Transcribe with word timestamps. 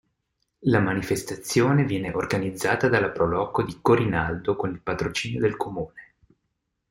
La 0.61 0.79
manifestazione 0.79 1.83
viene 1.83 2.11
organizzata 2.11 2.89
dalla 2.89 3.09
Pro 3.11 3.27
Loco 3.27 3.61
di 3.61 3.77
Corinaldo 3.83 4.55
con 4.55 4.71
il 4.71 4.81
patrocinio 4.81 5.39
del 5.39 5.55
Comune. 5.55 6.13